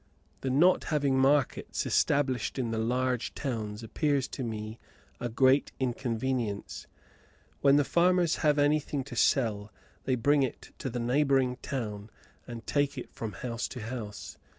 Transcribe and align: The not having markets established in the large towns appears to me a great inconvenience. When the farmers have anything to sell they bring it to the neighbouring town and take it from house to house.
The 0.39 0.49
not 0.49 0.85
having 0.85 1.15
markets 1.19 1.85
established 1.85 2.57
in 2.57 2.71
the 2.71 2.79
large 2.79 3.35
towns 3.35 3.83
appears 3.83 4.27
to 4.29 4.43
me 4.43 4.79
a 5.19 5.29
great 5.29 5.71
inconvenience. 5.79 6.87
When 7.59 7.75
the 7.75 7.83
farmers 7.83 8.37
have 8.37 8.57
anything 8.57 9.03
to 9.03 9.15
sell 9.15 9.71
they 10.05 10.15
bring 10.15 10.41
it 10.41 10.71
to 10.79 10.89
the 10.89 10.99
neighbouring 10.99 11.57
town 11.57 12.09
and 12.47 12.65
take 12.65 12.97
it 12.97 13.11
from 13.13 13.33
house 13.33 13.67
to 13.67 13.79
house. 13.81 14.39